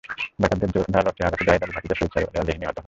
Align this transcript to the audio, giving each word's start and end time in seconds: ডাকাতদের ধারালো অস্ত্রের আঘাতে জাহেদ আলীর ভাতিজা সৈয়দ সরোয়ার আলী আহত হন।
ডাকাতদের 0.41 0.69
ধারালো 0.85 1.09
অস্ত্রের 1.09 1.27
আঘাতে 1.27 1.43
জাহেদ 1.47 1.61
আলীর 1.63 1.75
ভাতিজা 1.75 1.95
সৈয়দ 1.99 2.11
সরোয়ার 2.13 2.39
আলী 2.41 2.51
আহত 2.53 2.67
হন। 2.67 2.77